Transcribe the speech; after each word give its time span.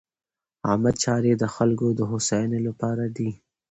عامه 0.67 0.91
چارې 1.03 1.33
د 1.37 1.43
خلکو 1.55 1.87
د 1.99 2.01
هوساینې 2.11 2.59
لپاره 2.67 3.05
دي. 3.15 3.29